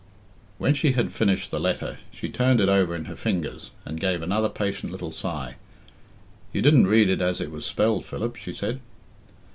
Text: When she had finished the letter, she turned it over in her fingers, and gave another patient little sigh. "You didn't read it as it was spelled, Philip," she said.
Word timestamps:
When 0.57 0.73
she 0.73 0.93
had 0.93 1.11
finished 1.13 1.51
the 1.51 1.59
letter, 1.59 1.99
she 2.11 2.27
turned 2.27 2.59
it 2.59 2.67
over 2.69 2.95
in 2.95 3.05
her 3.05 3.15
fingers, 3.15 3.69
and 3.85 3.99
gave 4.01 4.23
another 4.23 4.49
patient 4.49 4.91
little 4.91 5.11
sigh. 5.11 5.57
"You 6.51 6.63
didn't 6.63 6.87
read 6.87 7.07
it 7.07 7.21
as 7.21 7.39
it 7.39 7.51
was 7.51 7.67
spelled, 7.67 8.03
Philip," 8.07 8.35
she 8.35 8.51
said. 8.53 8.79